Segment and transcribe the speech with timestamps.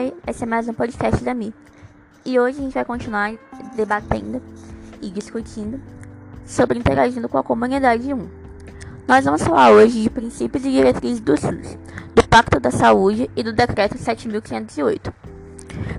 [0.00, 1.52] Oi, esse é mais um podcast da Mi.
[2.24, 3.34] E hoje a gente vai continuar
[3.76, 4.40] debatendo
[5.02, 5.78] e discutindo
[6.46, 8.28] sobre interagindo com a comunidade 1.
[9.06, 11.76] Nós vamos falar hoje de princípios e diretrizes do SUS,
[12.14, 15.12] do Pacto da Saúde e do Decreto 7508.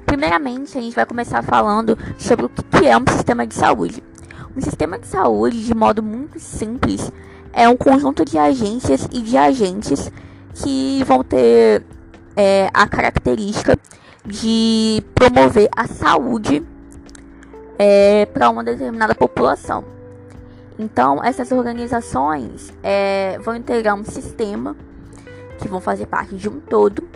[0.03, 4.03] Primeiramente, a gente vai começar falando sobre o que é um sistema de saúde.
[4.57, 7.11] Um sistema de saúde, de modo muito simples,
[7.53, 10.11] é um conjunto de agências e de agentes
[10.55, 11.85] que vão ter
[12.35, 13.77] é, a característica
[14.25, 16.63] de promover a saúde
[17.77, 19.83] é, para uma determinada população.
[20.77, 24.75] Então, essas organizações é, vão integrar um sistema
[25.59, 27.07] que vão fazer parte de um todo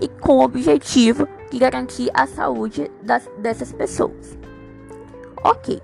[0.00, 4.36] e com o objetivo de garantir a saúde das, dessas pessoas.
[5.42, 5.80] Ok.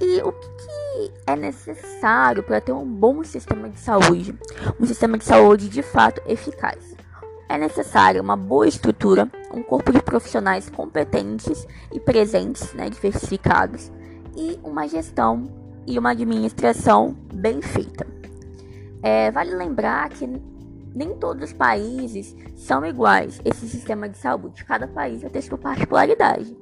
[0.00, 4.34] E o que é necessário para ter um bom sistema de saúde?
[4.80, 6.95] Um sistema de saúde de fato eficaz.
[7.48, 13.92] É necessária uma boa estrutura, um corpo de profissionais competentes e presentes, né, diversificados,
[14.36, 15.44] e uma gestão
[15.86, 18.06] e uma administração bem feita.
[19.02, 20.26] É, vale lembrar que
[20.96, 24.64] nem todos os países são iguais esse sistema de saúde.
[24.64, 26.56] Cada país vai ter sua particularidade.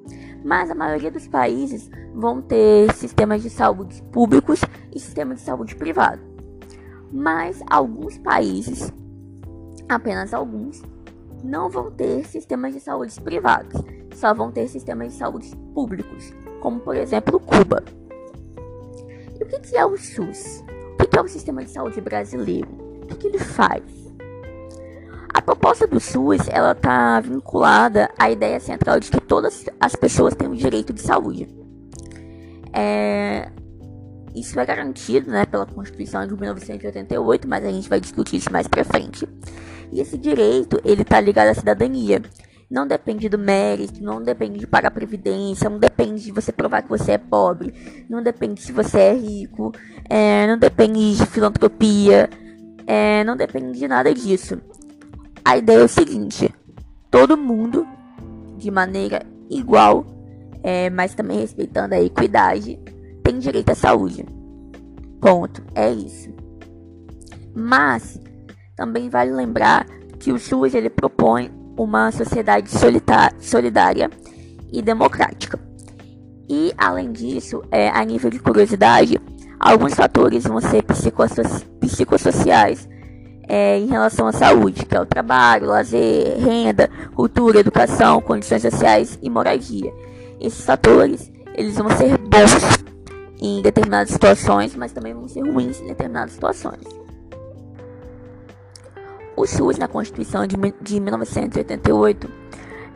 [0.44, 4.60] Mas a maioria dos países vão ter sistemas de saúde públicos
[4.94, 6.20] e sistemas de saúde privado.
[7.12, 8.92] Mas alguns países
[9.88, 10.82] apenas alguns,
[11.42, 13.82] não vão ter sistemas de saúde privados,
[14.14, 17.84] só vão ter sistemas de saúde públicos, como por exemplo Cuba.
[19.38, 20.64] E o que é o SUS?
[21.00, 22.68] O que é o Sistema de Saúde Brasileiro?
[23.10, 23.82] O que ele faz?
[25.34, 30.34] A proposta do SUS ela está vinculada à ideia central de que todas as pessoas
[30.34, 31.48] têm o direito de saúde.
[32.72, 33.50] É,
[34.34, 38.66] isso é garantido né, pela Constituição de 1988, mas a gente vai discutir isso mais
[38.66, 39.28] pra frente.
[39.92, 42.22] E esse direito, ele está ligado à cidadania.
[42.70, 46.88] Não depende do mérito, não depende de pagar previdência, não depende de você provar que
[46.88, 47.72] você é pobre,
[48.08, 49.72] não depende se você é rico,
[50.08, 52.28] é, não depende de filantropia,
[52.86, 54.58] é, não depende de nada disso.
[55.44, 56.52] A ideia é o seguinte:
[57.10, 57.86] todo mundo,
[58.56, 60.06] de maneira igual,
[60.62, 62.80] é, mas também respeitando a equidade,
[63.22, 64.24] tem direito à saúde.
[65.20, 65.62] Ponto.
[65.74, 66.30] É isso.
[67.54, 68.20] Mas
[68.76, 69.86] também vale lembrar
[70.18, 72.70] que o SUS ele propõe uma sociedade
[73.40, 74.10] solidária
[74.72, 75.58] e democrática.
[76.48, 79.20] E além disso, é, a nível de curiosidade,
[79.58, 80.82] alguns fatores vão ser
[81.80, 82.88] psicossociais
[83.48, 89.18] é, em relação à saúde, que é o trabalho, lazer, renda, cultura, educação, condições sociais
[89.22, 89.92] e moradia.
[90.40, 92.84] Esses fatores eles vão ser bons
[93.40, 97.03] em determinadas situações, mas também vão ser ruins em determinadas situações.
[99.36, 102.30] O SUS na Constituição de, de 1988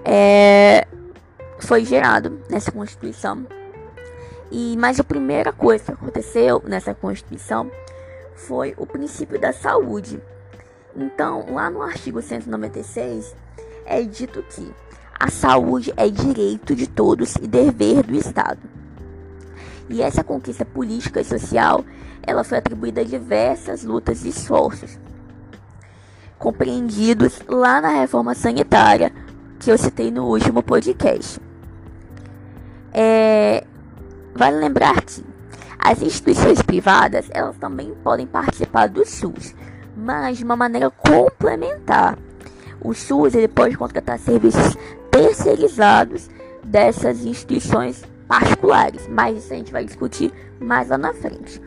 [0.04, 0.86] é,
[1.58, 3.44] foi gerado nessa Constituição.
[4.50, 7.70] E mas a primeira coisa que aconteceu nessa Constituição
[8.34, 10.22] foi o princípio da saúde.
[10.96, 13.34] Então, lá no artigo 196
[13.84, 14.72] é dito que
[15.18, 18.60] a saúde é direito de todos e dever do Estado.
[19.90, 21.84] E essa conquista política e social,
[22.22, 24.98] ela foi atribuída a diversas lutas e esforços
[26.38, 29.12] compreendidos lá na reforma sanitária
[29.58, 31.40] que eu citei no último podcast.
[32.92, 33.64] É,
[34.34, 35.24] vale lembrar que
[35.78, 39.54] as instituições privadas elas também podem participar do SUS,
[39.96, 42.18] mas de uma maneira complementar.
[42.80, 44.76] O SUS ele pode contratar serviços
[45.10, 46.30] terceirizados
[46.64, 51.60] dessas instituições particulares, mas isso a gente vai discutir mais lá na frente.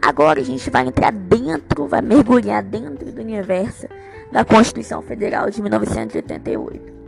[0.00, 3.86] Agora a gente vai entrar dentro, vai mergulhar dentro do universo
[4.32, 6.98] da Constituição Federal de 1988.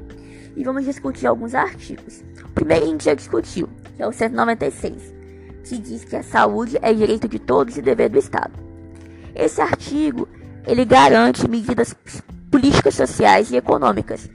[0.56, 2.24] E vamos discutir alguns artigos.
[2.44, 5.14] O primeiro a gente já discutiu, que é o 196,
[5.64, 8.52] que diz que a saúde é direito de todos e dever do Estado.
[9.34, 10.28] Esse artigo,
[10.66, 11.94] ele garante medidas
[12.50, 14.28] políticas sociais e econômicas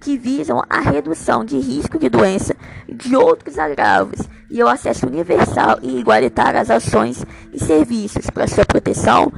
[0.00, 2.54] que visam a redução de risco de doença
[2.88, 4.20] de outros agravos
[4.50, 9.32] e o acesso universal e igualitário às ações e serviços para sua proteção,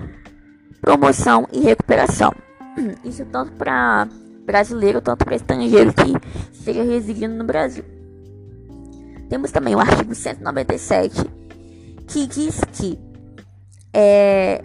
[0.81, 2.35] promoção e recuperação.
[3.05, 4.09] Isso tanto para
[4.45, 6.15] brasileiro, tanto para estrangeiro que
[6.53, 7.85] esteja residindo no Brasil.
[9.29, 11.23] Temos também o artigo 197,
[12.07, 12.99] que diz que
[13.93, 14.65] é,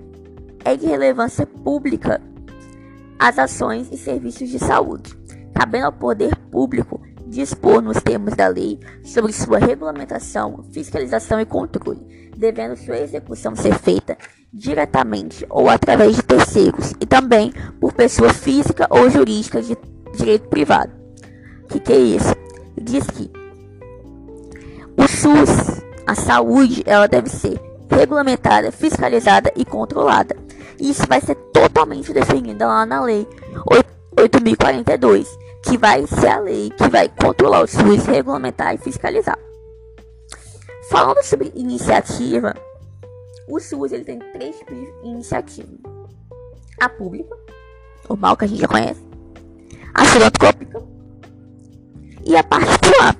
[0.63, 2.21] é de relevância pública
[3.19, 5.13] as ações e serviços de saúde,
[5.53, 7.01] cabendo ao poder público
[7.33, 13.77] dispor nos termos da lei sobre sua regulamentação, fiscalização e controle, devendo sua execução ser
[13.79, 14.17] feita
[14.53, 19.75] diretamente ou através de terceiros e também por pessoa física ou jurídica de
[20.15, 20.91] direito privado.
[21.69, 22.35] que, que é isso?
[22.79, 23.31] Diz que
[24.95, 27.59] o SUS, a saúde, ela deve ser
[27.89, 30.35] regulamentada, fiscalizada e controlada.
[30.79, 33.27] Isso vai ser totalmente definido lá na lei
[33.71, 35.27] 8042,
[35.63, 39.37] que vai ser a lei que vai controlar o SUS, regulamentar e fiscalizar.
[40.89, 42.53] Falando sobre iniciativa,
[43.47, 45.69] o SUS ele tem três tipos de iniciativa:
[46.79, 47.35] a pública,
[48.09, 49.01] normal que a gente já conhece,
[49.93, 50.83] a filantrópica
[52.25, 53.15] e a particular,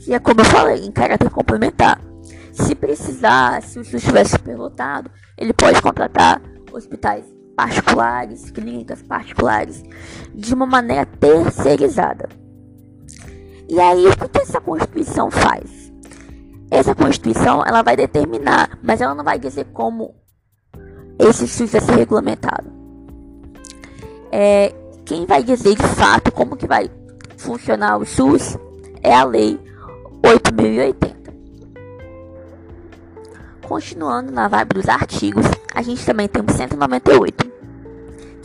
[0.00, 2.00] que é como eu falei, em caráter complementar.
[2.52, 6.42] Se precisar, se o SUS estiver superlotado, ele pode contratar
[6.72, 7.24] hospitais
[7.60, 9.82] particulares, clínicas particulares,
[10.34, 12.26] de uma maneira terceirizada.
[13.68, 15.92] E aí, o que essa Constituição faz?
[16.70, 20.14] Essa Constituição, ela vai determinar, mas ela não vai dizer como
[21.18, 22.72] esse SUS vai ser regulamentado.
[24.32, 24.74] É,
[25.04, 26.90] quem vai dizer de fato como que vai
[27.36, 28.56] funcionar o SUS
[29.02, 29.60] é a Lei
[30.22, 31.20] 8.080.
[33.68, 37.49] Continuando na vibe dos artigos, a gente também tem o 198, que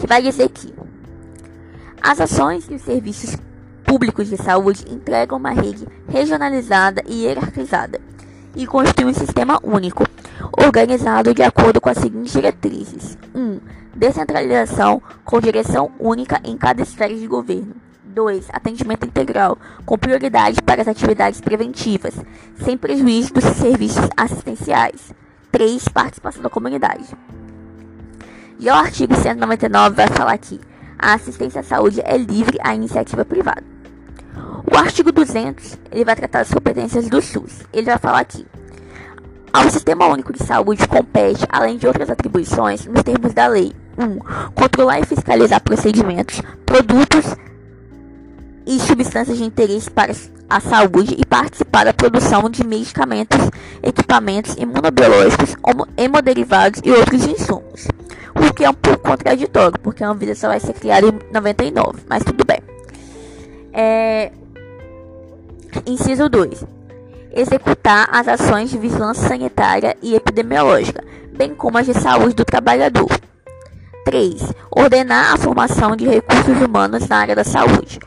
[0.07, 0.73] vai dizer que
[2.01, 3.37] as ações e os serviços
[3.83, 7.99] públicos de saúde entregam uma rede regionalizada e hierarquizada
[8.55, 10.03] e constituem um sistema único,
[10.57, 13.39] organizado de acordo com as seguintes diretrizes: 1.
[13.39, 13.59] Um,
[13.95, 17.75] descentralização com direção única em cada esfera de governo.
[18.03, 18.47] 2.
[18.53, 22.13] Atendimento integral, com prioridade para as atividades preventivas,
[22.63, 25.13] sem prejuízo dos serviços assistenciais.
[25.51, 25.89] 3.
[25.89, 27.05] Participação da comunidade.
[28.59, 30.59] E o artigo 199 vai falar que
[30.97, 33.63] a assistência à saúde é livre à iniciativa privada.
[34.71, 37.61] O artigo 200 ele vai tratar das competências do SUS.
[37.73, 38.45] Ele vai falar que
[39.53, 44.03] ao Sistema Único de Saúde compete, além de outras atribuições, nos termos da lei, 1.
[44.03, 44.19] Um,
[44.53, 47.35] controlar e fiscalizar procedimentos, produtos
[48.65, 50.13] e substâncias de interesse para
[50.49, 53.39] a saúde e participar da produção de medicamentos,
[53.81, 55.55] equipamentos imunobiológicos,
[55.97, 57.87] hemoderivados e outros insumos.
[58.35, 62.01] O que é um pouco contraditório, porque a Anvisa só vai ser criada em 99,
[62.07, 62.59] mas tudo bem.
[63.73, 64.31] É...
[65.85, 66.65] Inciso 2.
[67.31, 71.03] Executar as ações de vigilância sanitária e epidemiológica,
[71.35, 73.09] bem como as de saúde do trabalhador.
[74.05, 74.53] 3.
[74.71, 77.99] Ordenar a formação de recursos humanos na área da saúde.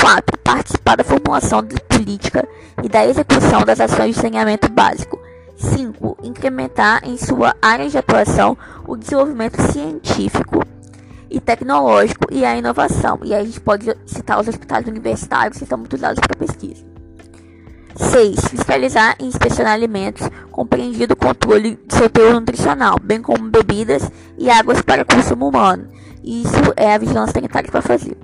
[0.00, 0.38] 4.
[0.38, 2.48] Participar da formulação de política
[2.82, 5.21] e da execução das ações de saneamento básico.
[5.62, 6.18] 5.
[6.22, 8.56] Incrementar em sua área de atuação
[8.86, 10.62] o desenvolvimento científico
[11.30, 13.20] e tecnológico e a inovação.
[13.22, 16.84] E aí a gente pode citar os hospitais universitários que estão muito usados para pesquisa.
[17.96, 18.40] 6.
[18.48, 24.50] Fiscalizar e inspecionar alimentos, compreendido o controle de seu teor nutricional, bem como bebidas e
[24.50, 25.88] águas para consumo humano.
[26.22, 28.16] Isso é a vigilância sanitária que vai fazer.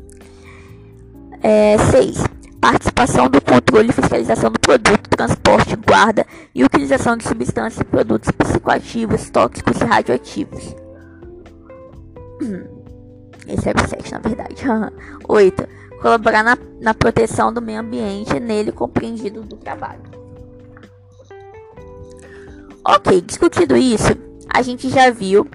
[1.42, 2.37] É, 6.
[2.70, 8.30] Participação do controle e fiscalização do produto, transporte, guarda e utilização de substâncias e produtos
[8.30, 10.76] psicoativos, tóxicos e radioativos.
[13.48, 14.62] Esse é o 7, na verdade.
[15.26, 15.66] 8.
[16.02, 20.02] Colaborar na, na proteção do meio ambiente, nele compreendido do trabalho.
[22.84, 24.14] Ok, discutido isso,
[24.46, 25.48] a gente já viu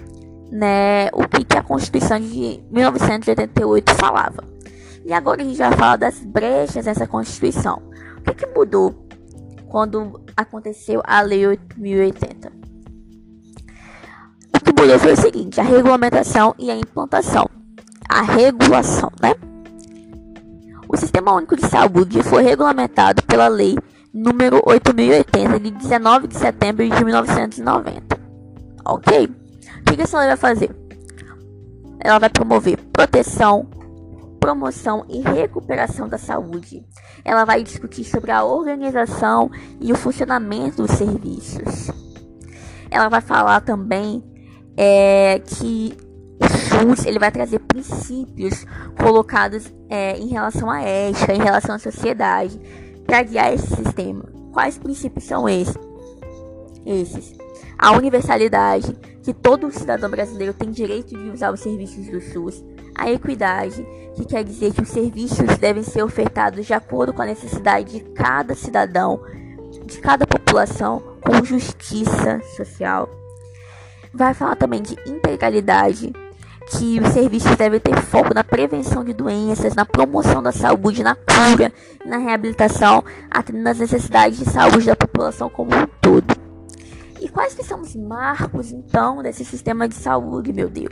[0.52, 4.53] né, o que, que a Constituição de 1988 falava.
[5.06, 7.82] E agora a gente vai falar das brechas dessa Constituição.
[8.18, 9.08] O que, que mudou
[9.68, 12.52] quando aconteceu a Lei 8080?
[14.56, 17.50] O que mudou foi o seguinte: a regulamentação e a implantação.
[18.08, 19.34] A regulação, né?
[20.88, 23.76] O Sistema Único de Saúde foi regulamentado pela Lei
[24.14, 28.20] número 8080 de 19 de setembro de 1990.
[28.86, 29.28] Ok?
[29.80, 30.76] O que essa lei vai fazer?
[32.00, 33.68] Ela vai promover proteção,
[34.44, 36.86] promoção e recuperação da saúde.
[37.24, 41.90] Ela vai discutir sobre a organização e o funcionamento dos serviços.
[42.92, 44.22] Ela vai falar também
[44.76, 45.96] é, que
[46.42, 48.66] o SUS ele vai trazer princípios
[49.02, 52.60] colocados é, em relação à ética, em relação à sociedade,
[53.06, 54.26] para guiar esse sistema.
[54.52, 55.80] Quais princípios são esses?
[56.86, 57.34] Esses.
[57.80, 63.10] A universalidade, que todo cidadão brasileiro tem direito de usar os serviços do SUS a
[63.12, 63.86] equidade,
[64.16, 68.00] que quer dizer que os serviços devem ser ofertados de acordo com a necessidade de
[68.12, 69.22] cada cidadão,
[69.86, 73.10] de cada população, com justiça social.
[74.14, 76.14] Vai falar também de integralidade,
[76.72, 81.16] que os serviços devem ter foco na prevenção de doenças, na promoção da saúde, na
[81.16, 81.74] cura,
[82.06, 86.53] na reabilitação, atendendo às necessidades de saúde da população como um todo.
[87.24, 90.90] E quais que são os marcos, então, desse sistema de saúde, meu Deus?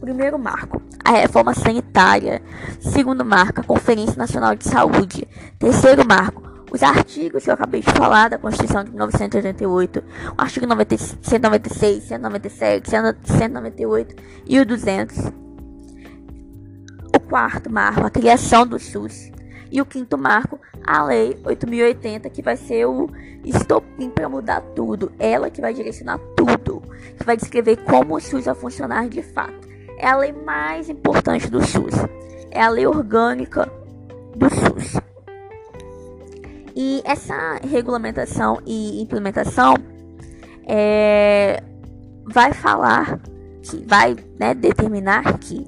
[0.00, 2.40] Primeiro marco, a reforma sanitária.
[2.80, 5.26] Segundo marco, a Conferência Nacional de Saúde.
[5.58, 6.40] Terceiro marco,
[6.70, 10.04] os artigos que eu acabei de falar da Constituição de 1988,
[10.38, 12.88] o artigo 90, 196, 197,
[13.24, 15.18] 198 e o 200.
[17.12, 19.32] O quarto marco, a criação do SUS.
[19.70, 23.08] E o quinto marco, a Lei 8080, que vai ser o
[23.44, 25.12] estopim para mudar tudo.
[25.18, 26.82] Ela que vai direcionar tudo,
[27.16, 29.68] que vai descrever como o SUS vai funcionar de fato.
[29.96, 31.94] É a lei mais importante do SUS.
[32.50, 33.70] É a lei orgânica
[34.34, 35.00] do SUS.
[36.74, 39.74] E essa regulamentação e implementação
[40.66, 41.62] é,
[42.24, 43.20] vai falar
[43.62, 45.66] que vai né, determinar que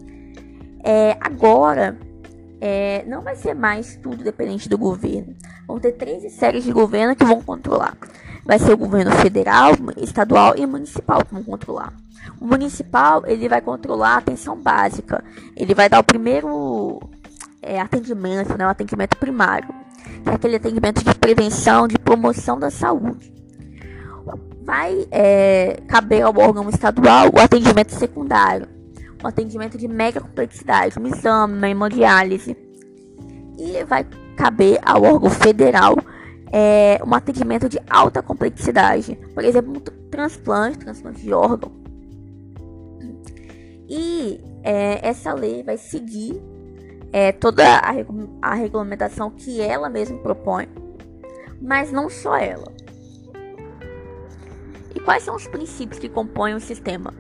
[0.83, 1.97] é, agora
[2.65, 5.35] é, não vai ser mais tudo dependente do governo.
[5.67, 7.97] Vão ter três séries de governo que vão controlar.
[8.47, 11.93] Vai ser o governo federal, estadual e municipal que vão controlar.
[12.41, 15.25] O municipal ele vai controlar a atenção básica.
[15.57, 17.01] Ele vai dar o primeiro
[17.61, 19.69] é, atendimento, né, o atendimento primário,
[20.23, 23.33] que é aquele atendimento de prevenção, de promoção da saúde.
[24.65, 28.69] Vai é, caber ao órgão estadual o atendimento secundário,
[29.23, 32.57] um atendimento de mega complexidade, um exame, hemodiálise.
[33.59, 34.05] E vai
[34.37, 35.95] caber ao órgão federal
[36.51, 41.73] é, um atendimento de alta complexidade, por exemplo, um transplante, transplante de órgão.
[43.89, 46.41] E é, essa lei vai seguir
[47.13, 47.93] é, toda a,
[48.43, 50.69] a regulamentação que ela mesma propõe,
[51.61, 52.73] mas não só ela.
[54.95, 57.15] E quais são os princípios que compõem o sistema?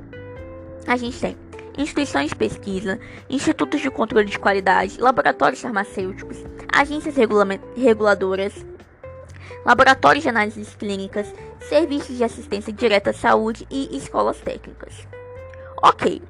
[0.87, 1.37] A gente tem
[1.76, 2.99] instituições de pesquisa,
[3.29, 6.38] institutos de controle de qualidade, laboratórios farmacêuticos,
[6.73, 7.14] agências
[7.76, 8.52] reguladoras,
[9.64, 11.33] laboratórios de análises clínicas,
[11.69, 15.07] serviços de assistência direta à saúde e escolas técnicas.
[15.83, 16.23] Ok,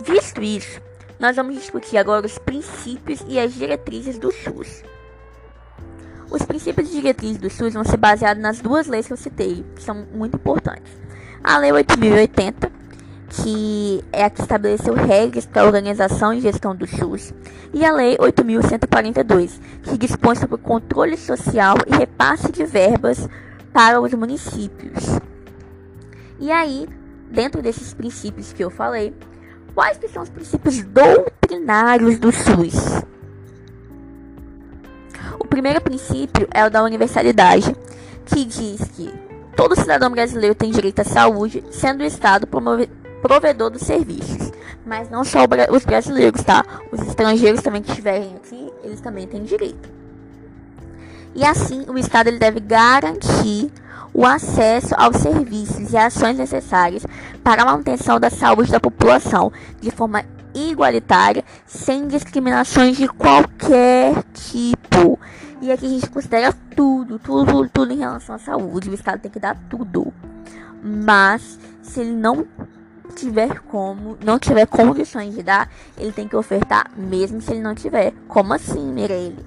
[0.00, 0.80] visto isso,
[1.18, 4.82] nós vamos discutir agora os princípios e as diretrizes do SUS.
[6.30, 9.64] Os princípios e diretrizes do SUS vão ser baseados nas duas leis que eu citei,
[9.76, 10.92] que são muito importantes.
[11.42, 12.72] A Lei 8080,
[13.42, 17.32] que é a que estabeleceu regras para a organização e gestão do SUS,
[17.72, 23.28] e a Lei 8.142, que dispõe sobre controle social e repasse de verbas
[23.72, 25.18] para os municípios.
[26.38, 26.88] E aí,
[27.30, 29.12] dentro desses princípios que eu falei,
[29.74, 33.02] Quais que são os princípios doutrinários do SUS?
[35.40, 37.74] O primeiro princípio é o da universalidade,
[38.24, 39.12] que diz que
[39.56, 42.46] todo cidadão brasileiro tem direito à saúde, sendo o Estado
[43.24, 44.52] provedor dos serviços.
[44.84, 45.40] Mas não só
[45.70, 46.62] os brasileiros, tá?
[46.92, 49.88] Os estrangeiros também que estiverem aqui, eles também têm direito.
[51.34, 53.72] E assim, o Estado ele deve garantir
[54.12, 57.04] o acesso aos serviços e ações necessárias
[57.42, 59.50] para a manutenção da saúde da população
[59.80, 60.22] de forma
[60.54, 65.18] igualitária, sem discriminações de qualquer tipo.
[65.62, 68.90] E aqui a gente considera tudo, tudo, tudo em relação à saúde.
[68.90, 70.12] O Estado tem que dar tudo.
[70.82, 72.46] Mas se ele não
[73.14, 77.74] tiver como, não tiver condições de dar, ele tem que ofertar mesmo se ele não
[77.74, 78.12] tiver.
[78.28, 79.44] Como assim, Mirelle?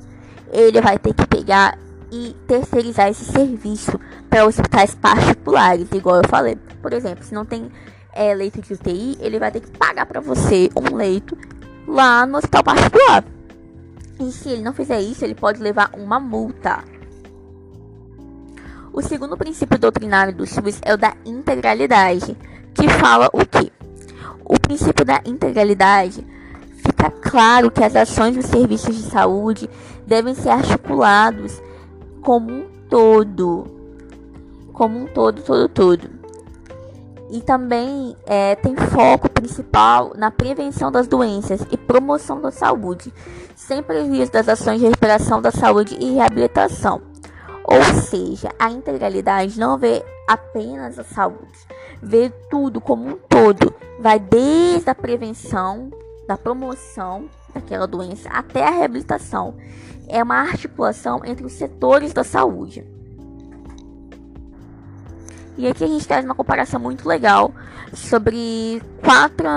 [0.51, 1.77] Ele vai ter que pegar
[2.11, 3.99] e terceirizar esse serviço
[4.29, 6.57] para hospitais particulares, igual eu falei.
[6.81, 7.71] Por exemplo, se não tem
[8.13, 11.37] é, leito de UTI, ele vai ter que pagar para você um leito
[11.87, 13.23] lá no hospital particular.
[14.19, 16.83] E se ele não fizer isso, ele pode levar uma multa.
[18.91, 22.35] O segundo princípio doutrinário do SUS é o da integralidade,
[22.77, 23.71] que fala o que?
[24.45, 26.23] O princípio da integralidade
[26.77, 29.69] fica claro que as ações dos serviços de saúde
[30.05, 31.59] devem ser articulados
[32.21, 33.65] como um todo.
[34.71, 36.09] Como um todo, todo, todo.
[37.31, 43.11] E também é, tem foco principal na prevenção das doenças e promoção da saúde,
[43.55, 47.01] sem prejuízo das ações de recuperação da saúde e reabilitação.
[47.65, 51.67] Ou seja, a integralidade não vê apenas a saúde,
[52.01, 53.73] vê tudo como um todo.
[53.99, 55.91] Vai desde a prevenção,
[56.27, 59.55] da promoção daquela doença até a reabilitação
[60.07, 62.85] é uma articulação entre os setores da saúde.
[65.57, 67.53] E aqui a gente traz uma comparação muito legal
[67.93, 69.47] sobre quatro,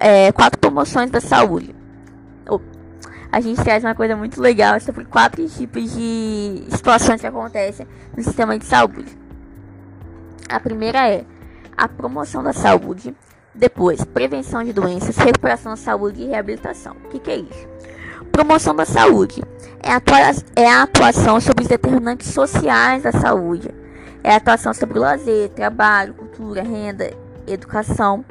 [0.00, 1.74] é, quatro promoções da saúde.
[3.30, 8.22] a gente traz uma coisa muito legal sobre quatro tipos de situações que acontecem no
[8.22, 9.16] sistema de saúde.
[10.48, 11.24] A primeira é
[11.82, 13.12] a promoção da saúde,
[13.52, 16.96] depois prevenção de doenças, recuperação da saúde e reabilitação.
[17.04, 17.66] O que, que é isso?
[18.30, 19.42] Promoção da saúde
[19.82, 20.00] é a,
[20.54, 23.68] é a atuação sobre os determinantes sociais da saúde,
[24.22, 27.12] é a atuação sobre o lazer, trabalho, cultura, renda,
[27.48, 28.24] educação.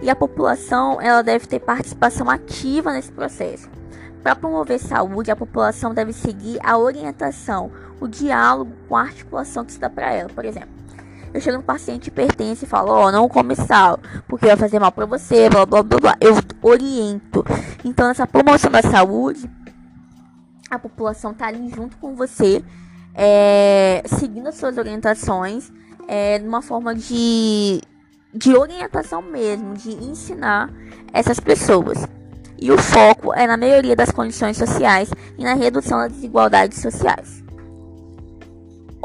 [0.00, 3.68] E a população ela deve ter participação ativa nesse processo.
[4.22, 7.70] Para promover saúde, a população deve seguir a orientação,
[8.00, 10.30] o diálogo com a articulação que se dá para ela.
[10.30, 10.83] Por exemplo,
[11.34, 13.98] eu chego no paciente pertence e falo, ó, oh, não come sal,
[14.28, 16.16] porque vai fazer mal para você, blá blá blá blá.
[16.20, 17.44] Eu oriento.
[17.84, 19.50] Então, essa promoção da saúde,
[20.70, 22.62] a população tá ali junto com você,
[23.12, 25.72] é, seguindo as suas orientações,
[26.06, 27.80] é, numa forma de,
[28.32, 30.72] de orientação mesmo, de ensinar
[31.12, 32.06] essas pessoas.
[32.60, 37.43] E o foco é na melhoria das condições sociais e na redução das desigualdades sociais.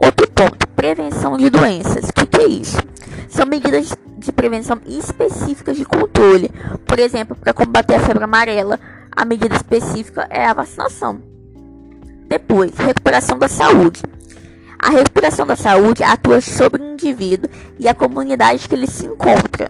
[0.02, 2.06] Outro ponto, prevenção de doenças.
[2.06, 2.78] O que, que é isso?
[3.28, 6.50] São medidas de prevenção específicas de controle.
[6.86, 8.80] Por exemplo, para combater a febre amarela,
[9.12, 11.22] a medida específica é a vacinação.
[12.28, 14.02] Depois, recuperação da saúde.
[14.78, 19.70] A recuperação da saúde atua sobre o indivíduo e a comunidade que ele se encontra.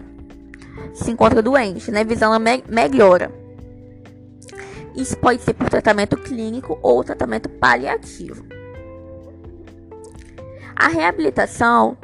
[0.94, 2.04] Se encontra doente, né?
[2.04, 3.32] Visando a me melhora.
[4.94, 8.59] Isso pode ser por tratamento clínico ou tratamento paliativo.
[10.80, 11.94] A reabilitação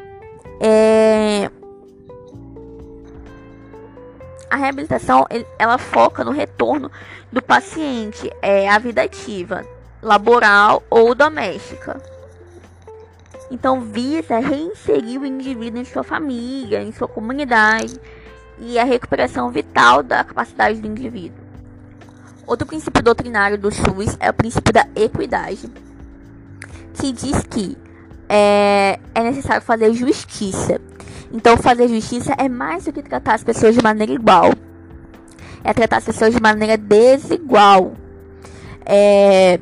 [0.61, 1.51] é
[4.51, 5.27] a reabilitação
[5.59, 6.93] ela foca no retorno
[7.33, 9.65] do paciente é, à vida ativa,
[10.03, 11.99] laboral ou doméstica.
[13.51, 17.99] Então visa reinserir o indivíduo em sua família, em sua comunidade
[18.59, 21.43] e a recuperação vital da capacidade do indivíduo.
[22.47, 25.67] Outro princípio doutrinário do SUS é o princípio da equidade,
[26.93, 27.86] que diz que
[28.29, 30.81] é, é necessário fazer justiça.
[31.33, 34.53] Então, fazer justiça é mais do que tratar as pessoas de maneira igual,
[35.65, 37.93] é tratar as pessoas de maneira desigual,
[38.85, 39.59] é,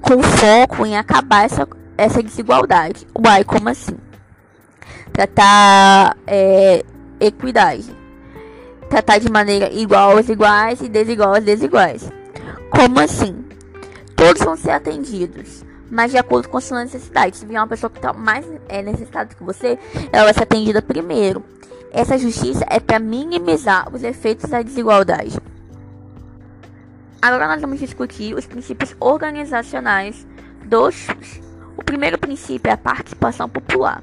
[0.00, 3.06] com foco em acabar essa, essa desigualdade.
[3.16, 3.96] Uai, como assim?
[5.12, 6.84] Tratar é,
[7.20, 7.98] equidade
[8.88, 12.10] tratar de maneira igual aos iguais e desigual aos desiguais.
[12.70, 13.44] Como assim?
[14.16, 17.36] Todos vão ser atendidos, mas de acordo com sua necessidade.
[17.36, 19.78] Se vier uma pessoa que está mais é, necessitada que você,
[20.12, 21.42] ela vai ser atendida primeiro.
[21.90, 25.38] Essa justiça é para minimizar os efeitos da desigualdade.
[27.20, 30.26] Agora nós vamos discutir os princípios organizacionais
[30.64, 31.40] do SUS.
[31.76, 34.02] O primeiro princípio é a participação popular.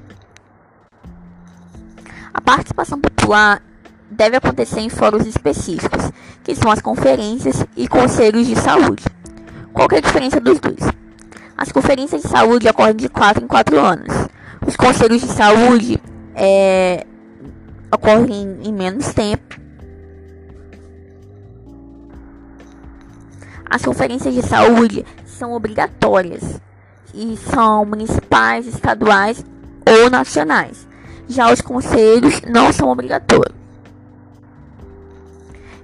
[2.34, 3.62] A participação popular
[4.10, 6.12] deve acontecer em fóruns específicos,
[6.44, 9.04] que são as conferências e conselhos de saúde.
[9.72, 11.05] Qual é a diferença dos dois?
[11.58, 14.14] As conferências de saúde ocorrem de 4 em 4 anos.
[14.68, 16.02] Os conselhos de saúde
[16.36, 17.06] é,
[17.92, 19.56] ocorrem em menos tempo.
[23.70, 26.60] As conferências de saúde são obrigatórias
[27.14, 29.44] e são municipais, estaduais
[29.88, 30.86] ou nacionais.
[31.28, 33.56] Já os conselhos não são obrigatórios.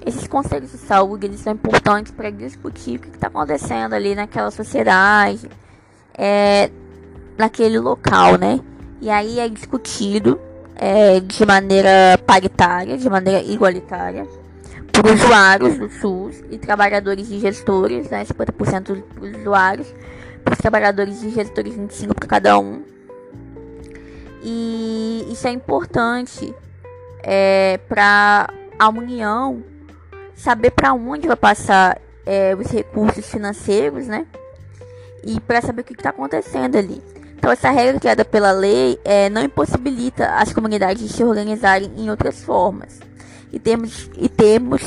[0.05, 4.49] Esses conselhos de saúde eles são importantes para discutir o que está acontecendo ali naquela
[4.49, 5.47] sociedade,
[6.17, 6.69] é,
[7.38, 8.60] naquele local, né?
[9.02, 10.39] E aí é discutido
[10.76, 14.28] é, de maneira paritária, de maneira igualitária,
[14.91, 18.24] por usuários do SUS e trabalhadores e gestores, né?
[18.26, 19.93] 50% dos usuários,
[20.43, 22.84] para os trabalhadores e gestores, 25% para cada um.
[24.43, 26.54] E isso é importante
[27.24, 29.63] é, para a união
[30.36, 34.26] saber para onde vai passar é, os recursos financeiros, né?
[35.23, 37.01] E para saber o que está acontecendo ali.
[37.38, 42.10] Então, essa regra criada pela lei é, não impossibilita as comunidades de se organizarem em
[42.10, 42.99] outras formas.
[43.51, 44.81] E temos, e temos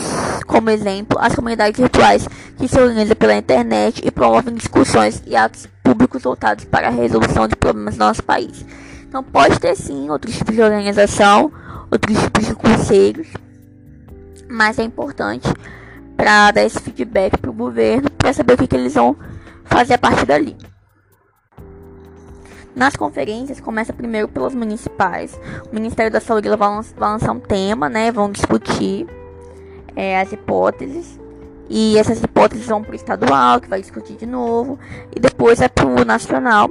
[0.46, 5.68] como exemplo as comunidades virtuais que se organizam pela internet e promovem discussões e atos
[5.82, 8.64] públicos voltados para a resolução de problemas no nosso país.
[9.08, 11.52] Então, pode ter sim outros tipos de organização,
[11.90, 13.28] outros tipos de conselhos,
[14.48, 15.52] mas é importante
[16.16, 19.16] para dar esse feedback para o governo para saber o que, que eles vão
[19.64, 20.56] fazer a partir dali.
[22.74, 25.38] Nas conferências, começa primeiro pelos municipais.
[25.70, 28.10] O Ministério da Saúde vai, vai lançar um tema, né?
[28.10, 29.06] Vão discutir
[29.94, 31.20] é, as hipóteses.
[31.70, 34.78] E essas hipóteses vão para o estadual, que vai discutir de novo.
[35.14, 36.68] E depois é para o nacional.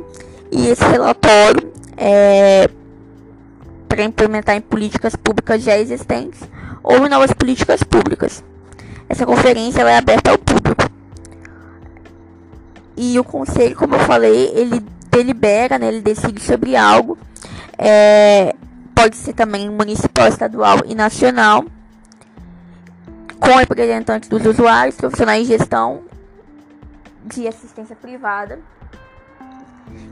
[0.52, 2.70] E esse relatório é
[3.88, 6.42] para implementar em políticas públicas já existentes
[6.82, 8.44] ou em novas políticas públicas.
[9.08, 10.83] Essa conferência é aberta ao público.
[12.96, 14.80] E o conselho, como eu falei, ele
[15.10, 17.18] delibera, né, ele decide sobre algo.
[17.78, 18.56] É,
[18.96, 21.66] pode ser também municipal, estadual e nacional.
[23.40, 26.02] Com representantes dos usuários, profissionais de gestão
[27.26, 28.60] de assistência privada.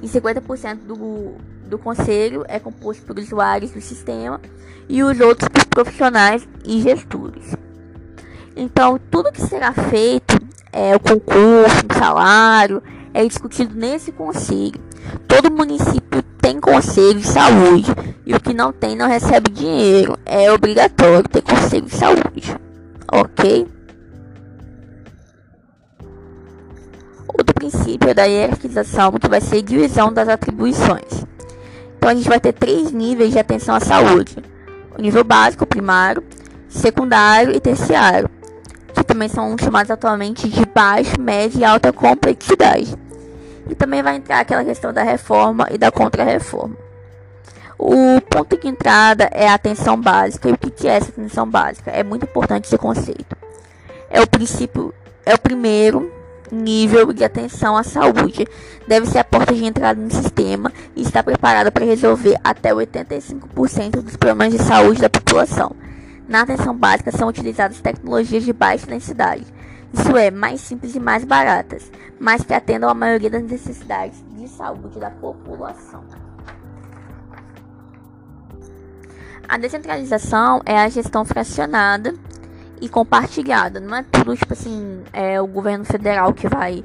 [0.02, 1.36] E 50% do,
[1.68, 4.42] do conselho é composto por usuários do sistema
[4.90, 7.56] e os outros por profissionais e gestores.
[8.56, 10.38] Então, tudo que será feito,
[10.72, 12.84] é, o concurso, o salário,
[13.14, 14.80] é discutido nesse conselho.
[15.28, 17.92] Todo município tem conselho de saúde
[18.26, 20.18] e o que não tem não recebe dinheiro.
[20.26, 22.56] É obrigatório ter conselho de saúde,
[23.12, 23.68] ok?
[27.28, 31.26] Outro princípio é da hierarquização, que vai ser divisão das atribuições.
[31.98, 34.36] Então a gente vai ter três níveis de atenção à saúde:
[34.98, 36.24] o nível básico, primário,
[36.68, 38.30] secundário e terciário,
[39.12, 42.96] também são chamados atualmente de baixo, médio e alta complexidade.
[43.70, 46.76] E também vai entrar aquela questão da reforma e da contra-reforma.
[47.78, 50.48] O ponto de entrada é a atenção básica.
[50.48, 51.92] E o que é essa atenção básica?
[51.92, 53.36] É muito importante esse conceito.
[54.10, 54.94] É o princípio,
[55.26, 56.10] é o primeiro
[56.50, 58.48] nível de atenção à saúde.
[58.88, 64.02] Deve ser a porta de entrada no sistema e está preparada para resolver até 85%
[64.02, 65.76] dos problemas de saúde da população.
[66.32, 69.46] Na atenção básica são utilizadas tecnologias de baixa densidade,
[69.94, 74.48] isso é, mais simples e mais baratas, mas que atendam a maioria das necessidades de
[74.48, 76.02] saúde da população.
[79.46, 82.16] A descentralização é a gestão fracionada
[82.80, 83.82] e compartilhada.
[83.82, 86.82] Não é tudo, tipo assim, é o governo federal que vai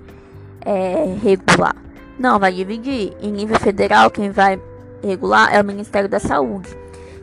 [0.62, 1.76] é, regular.
[2.18, 3.16] Não, vai dividir.
[3.20, 4.60] Em nível federal, quem vai
[5.04, 6.76] regular é o Ministério da Saúde,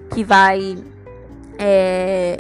[0.10, 0.78] que vai
[1.64, 2.40] é,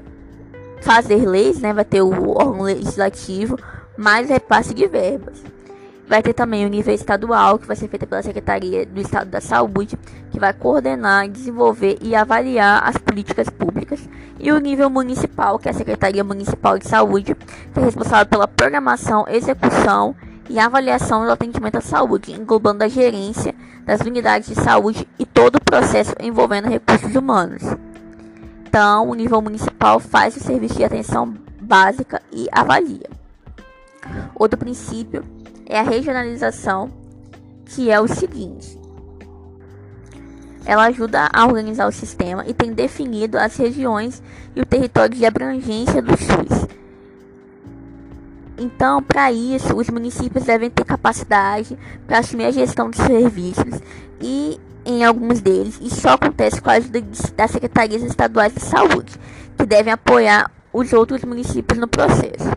[0.82, 1.72] fazer leis, né?
[1.72, 3.58] Vai ter o órgão legislativo,
[3.98, 5.42] mais repasse de verbas.
[6.06, 9.40] Vai ter também o nível estadual, que vai ser feito pela Secretaria do Estado da
[9.40, 9.98] Saúde,
[10.30, 14.02] que vai coordenar, desenvolver e avaliar as políticas públicas.
[14.38, 17.34] E o nível municipal, que é a Secretaria Municipal de Saúde,
[17.74, 20.14] que é responsável pela programação, execução
[20.50, 23.56] e avaliação do atendimento à saúde, englobando a gerência
[23.86, 27.64] das unidades de saúde e todo o processo envolvendo recursos humanos.
[28.74, 33.08] Então, o nível municipal faz o serviço de atenção básica e avalia.
[34.34, 35.24] Outro princípio
[35.68, 36.92] é a regionalização,
[37.68, 38.76] que é o seguinte:
[40.66, 44.24] ela ajuda a organizar o sistema e tem definido as regiões
[44.56, 46.68] e o território de abrangência do SUS.
[48.58, 53.80] Então, para isso, os municípios devem ter capacidade para assumir a gestão de serviços
[54.20, 57.02] e, em alguns deles, isso só acontece com a ajuda
[57.36, 59.14] das secretarias estaduais de saúde,
[59.58, 62.52] que devem apoiar os outros municípios no processo.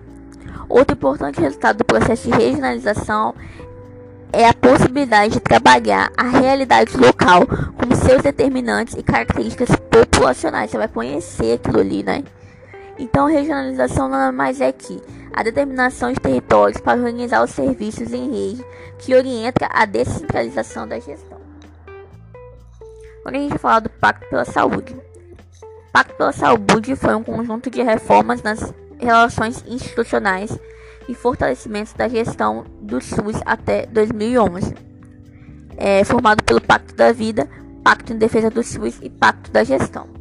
[0.68, 3.34] Outro importante resultado do processo de regionalização
[4.32, 10.70] é a possibilidade de trabalhar a realidade local com seus determinantes e características populacionais.
[10.70, 12.24] Você vai conhecer aquilo ali, né?
[12.98, 15.00] Então, regionalização nada mais é que
[15.32, 18.64] a determinação de territórios para organizar os serviços em rede
[18.98, 21.35] que orienta a descentralização da gestão.
[23.26, 24.94] Agora a gente vai falar do Pacto pela Saúde.
[24.94, 30.56] O Pacto pela Saúde foi um conjunto de reformas nas relações institucionais
[31.08, 34.72] e fortalecimento da gestão do SUS até 2011,
[35.76, 37.48] é, formado pelo Pacto da Vida,
[37.82, 40.15] Pacto em Defesa do SUS e Pacto da Gestão.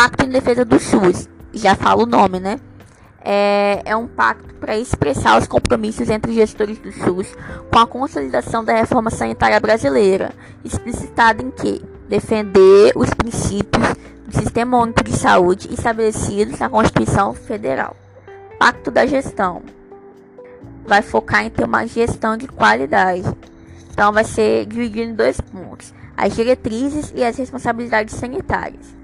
[0.00, 2.58] Pacto em Defesa do SUS, já fala o nome, né?
[3.22, 7.36] é, é um pacto para expressar os compromissos entre gestores do SUS
[7.70, 10.32] com a consolidação da reforma sanitária brasileira,
[10.64, 13.94] explicitada em que defender os princípios
[14.26, 17.94] do Sistema Único de Saúde estabelecidos na Constituição Federal.
[18.58, 19.60] Pacto da Gestão
[20.86, 23.24] vai focar em ter uma gestão de qualidade.
[23.92, 28.99] Então vai ser dividido em dois pontos: as diretrizes e as responsabilidades sanitárias.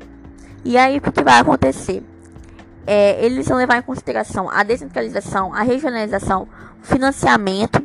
[0.67, 2.03] E aí o que vai acontecer?
[2.87, 6.47] é, eles vão levar em consideração a descentralização, a regionalização,
[6.81, 7.83] o financiamento,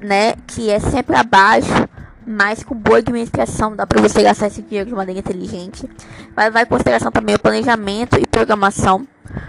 [0.00, 1.88] né, que é sempre abaixo,
[2.26, 5.88] mas com boa administração dá para você gastar esse dinheiro de maneira inteligente.
[6.36, 9.06] Vai levar em consideração também o planejamento e programação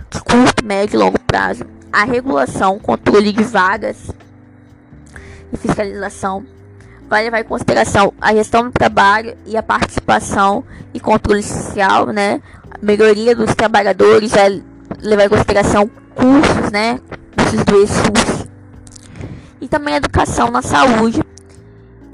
[0.10, 4.10] de curto, médio e longo prazo, a regulação, controle de vagas
[5.52, 6.46] e fiscalização.
[7.08, 10.64] Vai levar em consideração a gestão do trabalho e a participação
[10.94, 12.42] e controle social, né?
[12.82, 14.62] melhoria dos trabalhadores, é
[15.02, 17.00] levar em consideração cursos, né,
[17.38, 18.48] cursos do ESUS,
[19.62, 21.22] e também educação na saúde,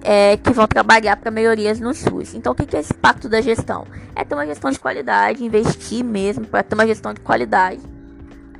[0.03, 2.33] é, que vão trabalhar para melhorias no SUS.
[2.33, 3.85] Então, o que é esse pacto da gestão?
[4.15, 7.81] É ter uma gestão de qualidade, investir mesmo para ter uma gestão de qualidade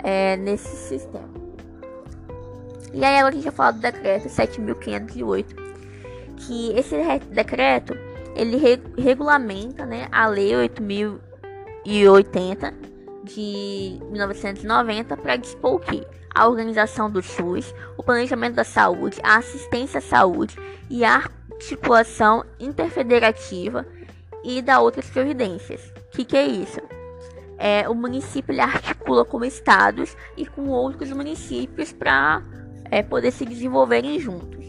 [0.03, 1.29] é, nesse sistema.
[2.93, 5.45] E aí, agora a gente vai falar do decreto 7.508,
[6.41, 6.95] que esse
[7.29, 7.97] decreto
[8.35, 12.73] ele re regulamenta né, a Lei 8080
[13.23, 16.03] de 1990 para dispor o quê?
[16.33, 20.57] A organização do SUS, o planejamento da saúde, a assistência à saúde
[20.89, 23.85] e a articulação interfederativa
[24.43, 25.81] e da outras providências.
[26.07, 26.79] O que, que é isso?
[27.57, 32.41] É, o município ele articula com estados e com outros municípios para
[32.89, 34.60] é, poder se desenvolverem juntos.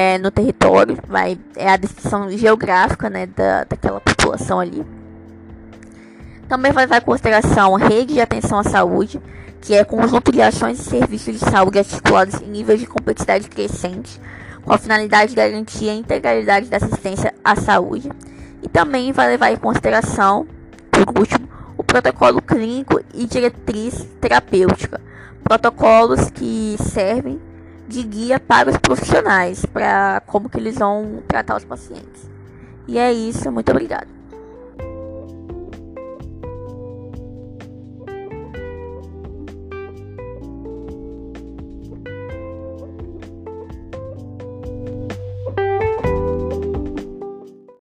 [0.00, 4.84] É, no território, vai, é a descrição geográfica né, da, daquela população ali.
[6.48, 9.20] Também vai levar em consideração rede de atenção à saúde,
[9.60, 14.18] que é conjunto de ações e serviços de saúde articulados em níveis de complexidade crescente,
[14.62, 18.10] com a finalidade de garantir a integralidade da assistência à saúde.
[18.62, 20.46] E também vai levar em consideração,
[20.90, 24.98] por último, o protocolo clínico e diretriz terapêutica,
[25.44, 27.38] protocolos que servem
[27.90, 32.30] de guia para os profissionais, para como que eles vão tratar os pacientes.
[32.86, 34.19] E é isso, muito obrigada.